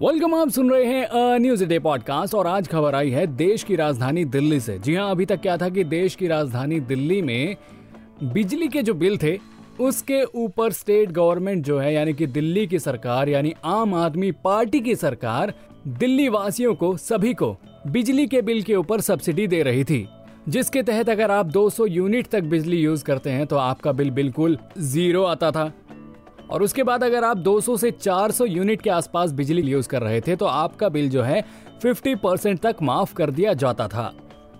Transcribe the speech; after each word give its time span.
Welcome 0.00 0.34
आप 0.34 0.48
सुन 0.48 0.70
रहे 0.70 0.84
हैं 0.84 1.38
न्यूज़ 1.38 1.64
डे 1.64 1.78
पॉडकास्ट 1.78 2.34
और 2.34 2.46
आज 2.46 2.68
खबर 2.68 2.94
आई 2.94 3.10
है 3.10 3.26
देश 3.26 3.62
की 3.62 3.76
राजधानी 3.76 4.24
दिल्ली 4.24 4.60
से। 4.60 4.78
जी 4.78 4.94
हाँ 4.94 5.10
अभी 5.10 5.26
तक 5.26 5.40
क्या 5.40 5.56
था 5.56 5.68
कि 5.68 5.84
देश 5.84 6.14
की 6.14 6.26
राजधानी 6.26 6.80
दिल्ली 6.80 7.22
में 7.22 7.56
बिजली 8.22 8.68
के 8.68 8.82
जो 8.82 8.94
बिल 8.94 9.18
थे, 9.18 9.38
उसके 9.80 10.22
ऊपर 10.24 10.72
स्टेट 10.72 11.10
गवर्नमेंट 11.10 11.64
जो 11.64 11.78
है, 11.78 11.94
यानी 11.94 12.12
कि 12.14 12.26
दिल्ली 12.26 12.66
की 12.66 12.78
सरकार, 12.78 13.28
यानी 13.28 13.54
आम 13.64 13.94
आदमी 13.94 14.32
पार्टी 14.32 14.80
की 14.80 14.96
सरकार 14.96 15.54
दिल्ली 15.88 16.28
वासियों 16.28 16.74
को, 16.74 16.96
सभी 16.96 17.34
को 17.34 17.56
बिजली 17.86 18.26
के 18.26 18.42
बिल 18.42 18.62
के 18.62 18.76
ऊपर 18.76 19.00
सब्सिडी 19.00 19.46
दे 19.46 19.62
रही 19.62 19.84
थी। 19.84 20.08
जिसके 20.48 20.82
तहत 20.82 21.08
अगर 21.08 21.30
आप 21.30 21.46
200 21.46 21.86
यूनिट 21.86 22.26
तक 22.26 22.42
बिजली 22.44 22.76
यूज़ 22.76 23.04
करते 23.04 23.30
हैं 23.30 23.46
तो 23.46 23.56
आपका 23.56 23.92
बिल 23.92 24.10
बिल्कुल 24.10 24.58
ज़ीरो 24.78 25.22
आता 25.24 25.50
था। 25.50 25.72
और 26.50 26.62
उसके 26.62 26.82
बाद 26.82 27.04
अगर 27.04 27.24
आप 27.24 27.36
200 27.36 27.76
से 27.76 27.90
400 27.90 28.46
यूनिट 28.46 28.82
के 28.82 28.90
आसपास 28.90 29.32
बिजली 29.32 29.62
यूज़ 29.62 29.88
कर 29.88 30.02
रहे 30.02 30.20
थे 30.20 30.36
तो 30.36 30.46
आपका 30.46 30.88
बिल 30.88 31.08
जो 31.10 31.22
है 31.22 31.42
50 31.84 32.14
परसेंट 32.16 32.60
तक 32.60 32.76
माफ़ 32.82 33.14
कर 33.14 33.30
दिया 33.30 33.52
जाता 33.54 33.88
था। 33.88 34.12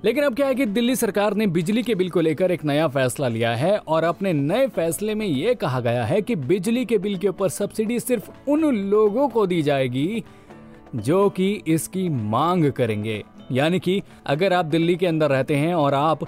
लेकिन 0.05 0.25
अब 0.25 0.35
क्या 0.37 0.47
है 0.47 0.55
कि 0.55 0.67
दिल्ली 0.67 0.97
सरकार 0.97 1.35
ने 1.35 1.47
बिजली 1.47 1.83
के 1.83 1.95
बिल 1.95 2.11
को 2.11 2.21
लेकर 2.21 2.51
एक 2.51 2.65
नया 2.65 2.89
फैसला 2.89 3.29
लिया 3.29 3.55
है, 3.55 3.77
और 3.79 4.05
अपने 4.05 4.33
नए 4.33 4.67
फैसले 4.67 5.15
में 5.15 5.27
ये 5.27 5.55
कहा 5.55 5.81
गया 5.81 6.05
है 6.05 6.21
कि 6.23 6.37
बिजली 6.37 6.85
के 6.85 6.99
बिल 6.99 7.17
के 7.19 7.29
ऊपर 7.29 7.49
सब्सिडी 7.49 8.01
सिर्फ़ 8.01 8.31
उन 8.49 8.65
लोगों 8.91 9.29
को 9.29 9.47
दी 9.47 9.63
जाएगी 9.63 10.23
जो 10.97 11.29
कि 11.31 11.51
इसकी 11.69 12.09
मांग 12.09 12.71
करेंगे। 12.73 13.23
यानी 13.53 13.79
कि 13.79 14.03
अगर 14.27 14.53
आप 14.53 14.65
दिल्ली 14.65 14.97
के 14.97 15.07
अंदर 15.07 15.31
रहते 15.31 15.57
हैं 15.57 15.75
और 15.75 15.95
आप 15.95 16.19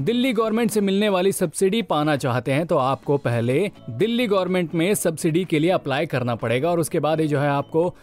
दिल्ली 0.00 0.32
गवर्नमेंट 0.32 0.70
से 0.70 0.80
मिलने 0.80 1.08
वाली 1.08 1.32
सब्सिडी 1.32 1.82
पाना 1.82 2.16
चाहते 2.16 2.52
हैं 2.52 2.66
तो 2.66 2.76
आपको 2.76 3.16
पहले 3.16 3.70
दिल्ली 3.90 4.26
गवर्नमेंट 4.26 4.74
में 4.74 4.94
सब्सिडी 4.94 5.44
के 5.44 5.58
लिए 5.58 5.70
अप्लाई 5.70 6.06
करना 6.06 6.34
पड़ेगा 6.34 6.70
और 6.70 6.80
उसके 6.80 7.00
बाद 7.00 7.20
ही 7.20 7.28
जो 7.28 7.38
है 7.38 7.48
आपको 7.48 7.94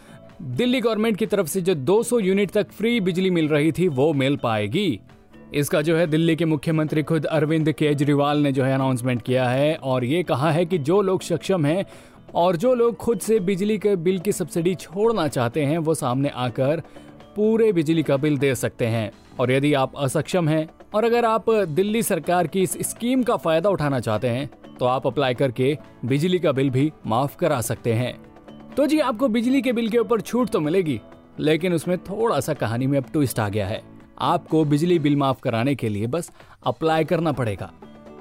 दिल्ली 0.42 0.80
गवर्नमेंट 0.80 1.16
की 1.16 1.26
तरफ़ 1.26 1.46
से 1.46 1.60
जो 1.60 1.74
200 1.74 2.20
यूनिट 2.20 2.50
तक 2.50 2.70
फ्री 2.70 3.00
बिजली 3.00 3.30
मिल 3.30 3.48
रही 3.48 3.72
थी, 3.72 3.88
वो 3.88 4.12
मिल 4.12 4.36
पाएगी। 4.36 5.00
इसका 5.54 5.82
जो 5.82 5.96
है 5.96 6.06
दिल्ली 6.06 6.36
के 6.36 6.44
मुख्यमंत्री 6.44 7.02
खुद 7.02 7.24
अरविंद 7.24 7.72
केजरीवाल 7.72 8.38
ने 8.38 8.52
जो 8.52 8.64
है 8.64 8.74
अनाउंसमेंट 8.74 9.22
किया 9.22 9.48
है 9.48 9.74
और 9.74 10.04
ये 10.04 10.22
कहा 10.22 10.50
है 10.50 10.66
कि 10.66 10.78
जो 10.78 11.02
लोग 11.02 11.22
सक्षम 11.22 11.64
हैं 11.64 11.86
और 12.34 12.56
जो 12.56 12.74
लोग 12.74 12.96
खुद 12.96 13.20
से 13.20 13.40
बिजली 13.40 13.78
के 13.78 13.96
बिल 13.96 14.18
की 14.18 14.32
सब्सिडी 14.32 14.74
छोड़ना 14.74 15.28
चाहते 15.28 15.64
हैं, 15.64 15.78
वो 15.78 15.94
सामने 15.94 16.28
आकर 16.28 16.82
पूरे 17.36 17.72
बिजली 17.72 18.02
का 18.02 18.16
बिल 18.16 18.38
दे 18.38 18.54
सकते 18.54 18.86
हैं। 18.86 19.10
और 19.40 19.50
यदि 19.52 19.72
आप 19.74 19.92
असक्षम 19.96 20.48
हैं, 20.48 20.68
और 20.94 21.04
अगर 21.04 21.24
आप 21.24 21.50
दिल्ली 21.50 22.02
सरकार 22.02 22.46
की 22.46 22.62
इस 22.62 22.72
स्कीम 22.80 23.22
का 23.22 23.36
फ़ायदा 23.36 23.70
उठाना 23.70 24.00
चाहते 24.00 24.28
हैं 24.28 24.48
तो 24.78 24.86
आप 24.86 25.06
अप्लाई 25.06 25.34
करके 25.34 25.76
बिजली 26.04 26.38
का 26.38 26.52
बिल 26.52 26.70
भी 26.70 26.90
माफ़ 27.06 27.36
करा 27.36 27.60
सकते 27.60 27.92
हैं। 27.92 28.14
तो 28.76 28.86
जी, 28.86 28.98
आपको 28.98 29.28
बिजली 29.28 29.62
के 29.62 29.72
बिल 29.72 29.88
के 29.88 29.98
ऊपर 29.98 30.20
छूट 30.20 30.50
तो 30.50 30.60
मिलेगी, 30.60 31.00
लेकिन 31.38 31.72
उसमें 31.72 31.96
थोड़ा 31.98 32.40
सा 32.40 32.54
कहानी 32.54 32.86
में 32.86 32.98
अब 32.98 33.04
ट्विस्ट 33.12 33.40
आ 33.40 33.48
गया 33.48 33.66
है। 33.66 33.82
आपको 34.20 34.64
बिजली 34.64 34.98
बिल 34.98 35.16
माफ़ 35.16 35.40
कराने 35.40 35.74
के 35.74 35.88
लिए 35.88 36.06
बस 36.06 36.30
अप्लाई 36.66 37.04
करना 37.04 37.32
पड़ेगा। 37.32 37.72